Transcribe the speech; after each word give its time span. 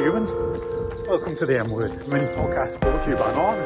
humans. 0.00 0.34
Welcome 1.06 1.34
to 1.34 1.44
the 1.44 1.58
M 1.58 1.68
Word 1.68 1.92
mini 2.08 2.24
podcast 2.28 2.80
brought 2.80 3.02
to 3.02 3.10
you 3.10 3.16
by 3.16 3.34
Martin. 3.34 3.62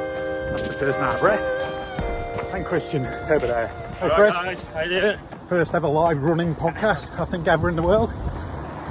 That's 0.51 0.67
the 0.67 1.01
out 1.01 1.15
of 1.15 1.21
breath. 1.21 2.53
And 2.53 2.65
Christian 2.65 3.07
over 3.07 3.47
there. 3.47 3.69
Hey 4.01 4.11
Chris, 4.11 4.41
guys, 4.41 4.63
how 4.63 4.81
you 4.81 5.01
doing? 5.01 5.19
first 5.47 5.77
ever 5.77 5.87
live 5.87 6.21
running 6.25 6.57
podcast 6.57 7.21
I 7.21 7.25
think 7.25 7.47
ever 7.47 7.69
in 7.69 7.77
the 7.77 7.83
world. 7.83 8.13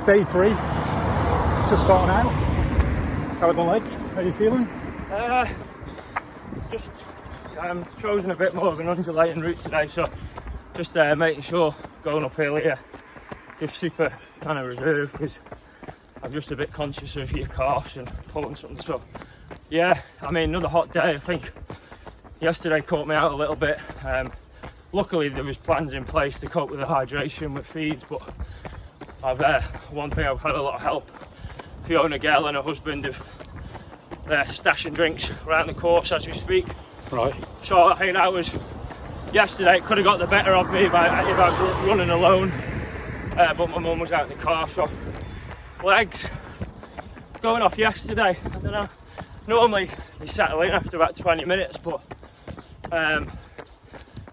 Day 0.05 0.23
three, 0.23 0.51
just 1.69 1.83
starting 1.83 2.11
out. 2.15 2.31
How 3.39 3.49
are 3.49 3.53
the 3.53 3.61
legs? 3.61 3.95
How 3.95 4.19
are 4.19 4.23
you 4.23 4.31
feeling? 4.31 4.63
Uh, 5.11 5.53
just 6.71 6.89
um, 7.59 7.85
chosen 7.99 8.31
a 8.31 8.35
bit 8.37 8.55
more 8.55 8.67
of 8.67 8.79
an 8.79 8.87
undulating 8.87 9.41
route 9.41 9.59
today, 9.59 9.87
so 9.87 10.05
just 10.75 10.95
uh, 10.95 11.13
making 11.17 11.41
sure 11.41 11.75
going 12.03 12.23
uphill 12.23 12.55
here, 12.55 12.77
just 13.59 13.75
super 13.75 14.17
kind 14.39 14.57
of 14.57 14.65
reserved 14.65 15.11
because 15.11 15.39
I'm 16.23 16.31
just 16.31 16.51
a 16.51 16.55
bit 16.55 16.71
conscious 16.71 17.17
of 17.17 17.33
your 17.33 17.47
calves 17.47 17.97
and 17.97 18.09
pulling 18.29 18.55
something. 18.55 18.79
So 18.79 19.01
yeah, 19.69 20.01
I 20.21 20.31
mean 20.31 20.49
another 20.49 20.69
hot 20.69 20.93
day. 20.93 21.15
I 21.15 21.19
think 21.19 21.51
yesterday 22.39 22.79
caught 22.79 23.09
me 23.09 23.13
out 23.13 23.33
a 23.33 23.35
little 23.35 23.57
bit. 23.57 23.77
Um, 24.05 24.31
luckily 24.93 25.27
there 25.27 25.43
was 25.43 25.57
plans 25.57 25.93
in 25.93 26.05
place 26.05 26.39
to 26.39 26.47
cope 26.47 26.69
with 26.69 26.79
the 26.79 26.85
hydration 26.85 27.53
with 27.53 27.65
feeds, 27.65 28.05
but 28.05 28.21
I've 29.21 29.41
uh, 29.41 29.61
one 29.91 30.11
thing 30.11 30.25
I've 30.25 30.41
had 30.41 30.55
a 30.55 30.61
lot 30.61 30.75
of 30.75 30.81
help. 30.81 31.11
Fiona 31.83 32.17
Gell 32.17 32.47
and 32.47 32.55
her 32.55 32.63
husband 32.63 33.03
have 33.03 33.19
uh, 34.27 34.43
stashing 34.45 34.93
drinks 34.93 35.29
around 35.45 35.67
the 35.67 35.73
course 35.73 36.13
as 36.13 36.25
we 36.25 36.31
speak. 36.31 36.65
Right. 37.11 37.35
So 37.63 37.83
I 37.83 37.95
think 37.95 38.13
that 38.13 38.31
was 38.31 38.57
yesterday. 39.33 39.75
It 39.75 39.83
could 39.83 39.97
have 39.97 40.05
got 40.05 40.19
the 40.19 40.27
better 40.27 40.55
of 40.55 40.71
me 40.71 40.85
if 40.85 40.93
I, 40.93 41.29
if 41.29 41.37
I 41.37 41.49
was 41.49 41.59
running 41.85 42.09
alone, 42.09 42.49
uh, 43.35 43.53
but 43.53 43.69
my 43.69 43.79
mum 43.79 43.99
was 43.99 44.13
out 44.13 44.31
in 44.31 44.37
the 44.37 44.41
car. 44.41 44.69
So 44.69 44.89
legs 45.83 46.25
going 47.41 47.61
off 47.61 47.77
yesterday. 47.77 48.37
I 48.45 48.49
don't 48.49 48.71
know. 48.71 48.89
Normally 49.47 49.89
they 50.19 50.27
settle 50.27 50.61
in 50.61 50.71
after 50.71 50.95
about 50.95 51.15
20 51.15 51.45
minutes, 51.45 51.77
but 51.77 52.01
um, 52.91 53.31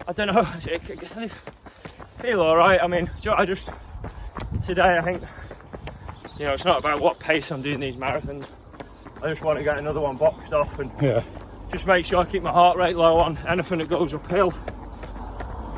I 0.07 0.13
don't 0.13 0.27
know. 0.27 0.41
I 0.47 1.29
feel 2.21 2.41
all 2.41 2.55
right. 2.55 2.81
I 2.81 2.87
mean, 2.87 3.09
I 3.35 3.45
just 3.45 3.71
today 4.63 4.97
I 4.97 5.01
think 5.01 5.21
you 6.39 6.45
know 6.45 6.53
it's 6.53 6.65
not 6.65 6.79
about 6.79 7.01
what 7.01 7.19
pace 7.19 7.51
I'm 7.51 7.61
doing 7.61 7.79
these 7.79 7.95
marathons. 7.95 8.47
I 9.21 9.29
just 9.29 9.43
want 9.43 9.59
to 9.59 9.63
get 9.63 9.77
another 9.77 9.99
one 9.99 10.17
boxed 10.17 10.53
off 10.53 10.79
and 10.79 10.91
Yeah. 11.01 11.23
just 11.71 11.85
make 11.85 12.05
sure 12.05 12.19
I 12.19 12.25
keep 12.25 12.41
my 12.43 12.51
heart 12.51 12.77
rate 12.77 12.95
low 12.95 13.17
on 13.19 13.37
anything 13.47 13.79
that 13.79 13.89
goes 13.89 14.13
uphill. 14.13 14.53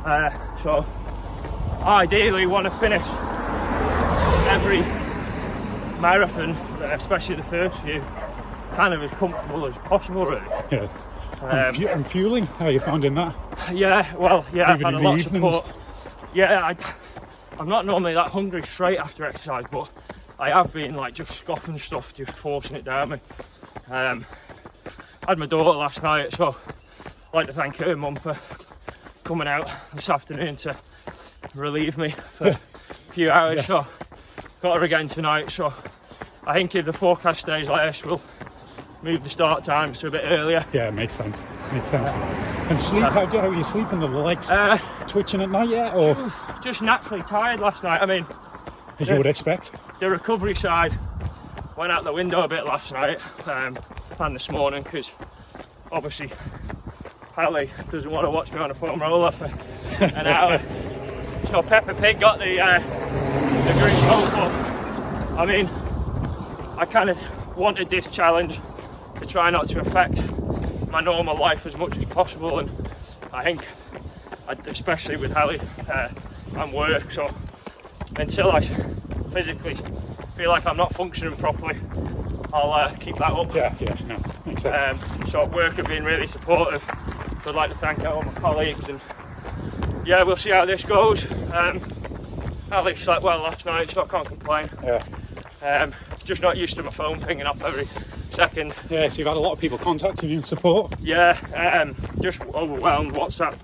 Uh, 0.06 0.30
so 0.62 0.86
ideally 1.84 2.46
want 2.46 2.66
to 2.66 2.72
finish 2.72 3.06
every 4.50 4.82
marathon, 6.04 6.52
especially 6.92 7.36
the 7.36 7.44
first 7.44 7.80
few, 7.80 8.04
kind 8.76 8.94
of 8.94 9.02
as 9.02 9.09
comfortable 9.12 9.66
as 9.66 9.78
possible 9.80 10.26
really. 10.26 10.44
Yeah. 10.70 10.90
Um, 11.42 11.50
and, 11.50 11.78
fu- 11.78 11.88
and 11.88 12.06
fueling, 12.08 12.45
how 12.45 12.66
are 12.66 12.72
you 12.72 12.80
finding 12.82 13.16
that? 13.16 13.34
yeah, 13.73 14.14
well, 14.16 14.45
yeah, 14.54 14.70
I've 14.70 14.82
Even 14.82 14.94
had 14.94 15.02
a 15.02 15.08
lot 15.08 15.16
of 15.16 15.22
support. 15.22 15.66
Yeah, 16.34 16.62
I, 16.62 16.76
I'm 17.58 17.70
not 17.70 17.86
normally 17.86 18.14
that 18.16 18.32
hungry 18.32 18.64
straight 18.64 18.98
after 19.00 19.23
exercise, 19.23 19.64
but 19.72 19.90
I 20.40 20.50
have 20.50 20.73
been 20.73 20.94
like 20.94 21.14
just 21.14 21.32
scoffing 21.38 21.78
stuff, 21.80 22.14
just 22.14 22.32
forcing 22.32 22.76
it 22.76 22.84
down 22.84 23.10
me. 23.12 23.17
Um, 23.90 24.26
I 25.26 25.32
had 25.32 25.40
my 25.40 25.45
daughter 25.45 25.78
last 25.78 26.04
night, 26.04 26.34
so 26.34 26.56
I'd 27.06 27.34
like 27.34 27.48
to 27.48 27.54
thank 27.54 27.78
her 27.78 27.95
mum 27.95 28.17
for 28.17 28.38
coming 29.23 29.48
out 29.48 29.70
this 29.94 30.10
afternoon 30.10 30.58
to 30.58 30.76
relieve 31.56 31.98
me 31.98 32.10
for 32.34 32.48
a 32.50 32.60
few 33.12 33.30
hours. 33.32 33.66
So 33.66 33.86
got 34.64 34.78
her 34.78 34.83
again 34.83 35.08
tonight. 35.08 35.52
So 35.52 35.73
I 36.47 36.53
think 36.53 36.73
if 36.73 36.86
the 36.86 36.93
forecast 36.93 37.42
stays 37.42 37.70
like 37.70 37.86
this, 37.92 38.04
we'll 38.05 38.21
move 39.04 39.21
the 39.21 39.30
start 39.30 39.65
times 39.65 39.99
to 39.99 40.08
a 40.08 40.11
bit 40.11 40.23
earlier. 40.23 40.65
Yeah, 40.71 40.88
it 40.88 40.93
makes 40.93 41.14
sense. 41.14 41.43
Makes 41.73 41.89
sense. 41.89 42.10
And 42.71 42.80
sleep, 42.80 43.04
how, 43.04 43.26
do, 43.26 43.39
how 43.39 43.49
are 43.49 43.54
you 43.54 43.64
sleeping? 43.65 44.02
Are 44.02 44.08
the 44.08 44.17
legs 44.17 44.49
Uh, 44.49 44.77
twitching 45.10 45.42
at 45.42 45.52
night 45.52 45.67
yet? 45.67 45.93
Or 45.93 46.32
just 46.64 46.82
naturally 46.82 47.21
tired 47.23 47.60
last 47.60 47.83
night. 47.83 48.02
I 48.02 48.05
mean, 48.05 48.26
as 48.99 49.10
you 49.10 49.17
would 49.17 49.26
expect? 49.26 49.71
the 49.99 50.10
recovery 50.10 50.55
side 50.55 50.98
went 51.76 51.92
out 51.92 52.05
the 52.05 52.14
window 52.14 52.42
a 52.43 52.48
bit 52.48 52.65
last 52.65 52.93
night 52.93 53.20
um, 53.45 53.77
and 54.20 54.33
this 54.36 54.49
morning 54.49 54.82
because 54.82 55.14
obviously 55.92 56.32
Hallie 57.36 57.70
doesn't 57.92 58.09
want 58.09 58.26
to 58.26 58.30
watch 58.30 58.52
me 58.54 58.59
on 58.59 58.71
a 58.71 58.73
foam 58.73 59.02
roller 59.02 59.32
for 59.32 59.52
an 59.99 60.27
hour. 60.27 60.61
So 61.52 61.61
Peppa 61.61 61.93
Pig 61.93 62.20
got 62.20 62.39
the 62.39 62.59
uh, 62.59 62.80
coat, 63.72 64.30
but 64.32 65.40
I 65.40 65.46
mean, 65.46 65.68
I 66.78 66.86
kind 66.86 67.10
of 67.10 67.18
wanted 67.58 67.90
this 67.90 68.08
challenge 68.10 68.60
to 69.20 69.26
try 69.26 69.50
not 69.50 69.70
to 69.70 69.80
affect 69.80 70.22
my 70.90 71.02
normal 71.02 71.38
life 71.38 71.66
as 71.66 71.76
much 71.76 71.98
as 71.98 72.06
possible, 72.06 72.60
and 72.60 72.70
I 73.32 73.44
think, 73.44 73.66
especially 74.68 75.18
with 75.18 75.32
Hallie 75.34 75.62
uh, 75.90 76.10
and 76.58 76.74
work, 76.74 77.12
so 77.12 77.34
until 78.18 78.52
I 78.52 78.62
physically 79.32 79.76
feel 80.36 80.50
like 80.50 80.66
I'm 80.66 80.78
not 80.78 80.94
functioning 80.94 81.36
properly, 81.38 81.78
I'll 82.54 82.72
uh, 82.72 82.94
keep 83.00 83.16
that 83.18 83.32
up. 83.32 83.54
Yeah, 83.56 83.74
yeah, 83.80 83.95
no, 84.08 84.22
makes 84.45 84.62
sense. 84.62 84.84
Um, 84.84 85.28
so 85.30 85.45
work 85.48 85.74
have 85.74 85.88
been 85.88 86.04
really 86.04 86.28
supportive. 86.28 86.84
So 87.44 87.50
I'd 87.50 87.56
like 87.56 87.72
to 87.72 87.78
thank 87.78 88.06
all 88.06 88.22
my 88.22 88.34
colleagues 88.34 88.90
and 88.90 89.02
yeah, 90.06 90.22
we'll 90.24 90.36
see 90.36 90.52
how 90.52 90.66
this 90.66 90.84
goes. 90.84 91.30
Um, 91.52 91.82
Ali 92.73 92.95
slept 92.95 93.23
well 93.23 93.39
last 93.39 93.66
night, 93.66 93.89
so 93.92 94.04
I 94.04 94.08
can't 94.08 94.28
complain. 94.28 94.70
yeah. 94.84 95.04
Um, 95.61 95.94
just 96.26 96.42
not 96.42 96.58
used 96.58 96.76
to 96.76 96.84
my 96.84 96.89
phone 96.92 97.22
pinging 97.22 97.45
up 97.45 97.64
every 97.64 97.88
second. 98.30 98.73
Yeah, 98.89 99.08
so 99.08 99.17
you've 99.20 99.28
had 99.28 99.38
a 99.38 99.39
lot 99.39 99.54
of 99.54 99.60
people 99.60 99.78
contacting 99.78 100.30
you 100.30 100.38
in 100.38 100.44
support. 100.44 100.94
Yeah, 101.02 101.38
um, 101.56 101.95
just 102.22 102.42
overwhelmed. 102.42 103.14
WhatsApp, 103.14 103.56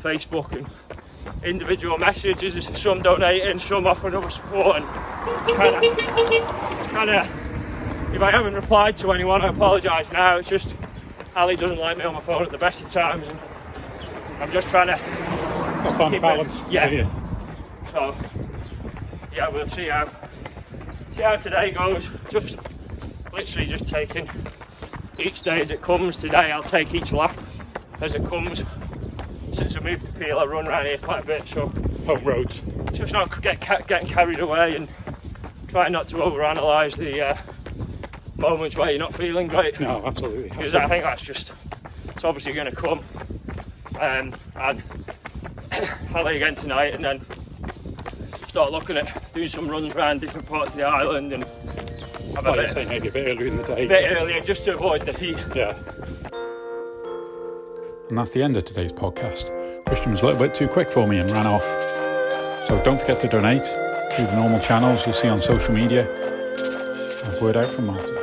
Facebook, 0.00 0.52
and 0.52 0.66
individual 1.44 1.98
messages. 1.98 2.68
Some 2.78 3.02
donating, 3.02 3.58
some 3.58 3.86
offering 3.86 4.14
other 4.14 4.30
support, 4.30 4.76
and 4.76 4.86
kind 5.56 5.74
of, 5.84 6.90
kind 6.90 7.10
of. 7.10 8.14
If 8.14 8.22
I 8.22 8.30
haven't 8.30 8.54
replied 8.54 8.96
to 8.96 9.10
anyone, 9.12 9.42
I 9.42 9.48
apologise 9.48 10.10
now. 10.12 10.36
It's 10.38 10.48
just 10.48 10.74
Ali 11.36 11.56
doesn't 11.56 11.78
like 11.78 11.96
me 11.98 12.04
on 12.04 12.14
my 12.14 12.20
phone 12.20 12.42
at 12.42 12.50
the 12.50 12.58
best 12.58 12.82
of 12.82 12.90
times, 12.90 13.26
and 13.26 13.38
I'm 14.40 14.52
just 14.52 14.68
trying 14.68 14.86
to. 14.88 14.96
Find 15.98 16.14
a 16.14 16.18
Keep 16.18 16.18
it- 16.18 16.22
balance. 16.22 16.62
yeah. 16.70 17.10
So, 17.90 18.14
yeah, 19.34 19.48
we'll 19.48 19.66
see 19.66 19.88
how 19.88 20.10
see 21.12 21.22
how 21.22 21.36
today 21.36 21.70
goes. 21.72 22.08
Just 22.30 22.58
literally 23.32 23.66
just 23.66 23.86
taking 23.86 24.28
each 25.18 25.42
day 25.42 25.60
as 25.60 25.70
it 25.70 25.82
comes. 25.82 26.16
Today 26.16 26.52
I'll 26.52 26.62
take 26.62 26.94
each 26.94 27.12
lap 27.12 27.38
as 28.00 28.14
it 28.14 28.24
comes. 28.26 28.62
Since 29.52 29.76
I 29.76 29.80
moved 29.80 30.06
to 30.06 30.12
Peel, 30.12 30.38
I 30.38 30.44
run 30.44 30.66
around 30.66 30.86
here 30.86 30.98
quite 30.98 31.24
a 31.24 31.26
bit, 31.26 31.46
so 31.48 31.68
Home 32.06 32.24
roads. 32.24 32.62
just 32.92 33.12
not 33.12 33.40
get 33.42 33.60
getting 33.86 34.08
carried 34.08 34.40
away 34.40 34.74
and 34.76 34.88
try 35.68 35.88
not 35.88 36.08
to 36.08 36.16
overanalyze 36.16 36.96
the 36.96 37.20
uh, 37.28 37.36
moments 38.36 38.76
where 38.76 38.90
you're 38.90 38.98
not 38.98 39.14
feeling 39.14 39.46
great 39.46 39.78
No, 39.78 40.02
absolutely. 40.04 40.48
because 40.48 40.74
I 40.74 40.86
think 40.88 41.04
that's 41.04 41.22
just 41.22 41.52
it's 42.08 42.24
obviously 42.24 42.52
going 42.54 42.70
to 42.70 42.76
come. 42.76 43.00
Um, 44.00 44.34
and 44.56 44.82
Hallie 46.10 46.36
again 46.36 46.54
tonight, 46.54 46.94
and 46.94 47.04
then 47.04 47.20
start 48.52 48.70
looking 48.70 48.98
at 48.98 49.32
doing 49.32 49.48
some 49.48 49.66
runs 49.66 49.94
around 49.94 50.20
different 50.20 50.46
parts 50.46 50.72
of 50.72 50.76
the 50.76 50.82
island 50.82 51.32
and 51.32 51.42
have 52.34 52.44
a 52.44 52.50
Like 52.50 52.58
I 52.58 52.62
bit, 52.64 52.70
say, 52.70 52.84
maybe 52.84 53.08
a 53.08 53.10
bit 53.10 53.26
earlier 53.26 53.46
in 53.46 53.56
the 53.56 53.62
day. 53.62 53.86
A 53.86 53.88
bit 53.88 54.12
earlier 54.20 54.40
just 54.42 54.66
to 54.66 54.74
avoid 54.74 55.06
the 55.06 55.12
heat. 55.14 55.38
Yeah. 55.56 55.74
And 58.10 58.18
that's 58.18 58.28
the 58.28 58.42
end 58.42 58.58
of 58.58 58.66
today's 58.66 58.92
podcast. 58.92 59.48
Christian 59.86 60.12
was 60.12 60.20
a 60.20 60.26
little 60.26 60.38
bit 60.38 60.54
too 60.54 60.68
quick 60.68 60.92
for 60.92 61.06
me 61.06 61.16
and 61.18 61.30
ran 61.30 61.46
off. 61.46 61.64
So 62.68 62.78
don't 62.84 63.00
forget 63.00 63.20
to 63.20 63.28
donate 63.28 63.64
through 63.64 64.26
the 64.26 64.36
normal 64.36 64.60
channels 64.60 65.06
you 65.06 65.14
see 65.14 65.28
on 65.28 65.40
social 65.40 65.72
media. 65.72 66.04
A 66.04 67.42
word 67.42 67.56
out 67.56 67.68
from 67.68 67.86
Martin. 67.86 68.21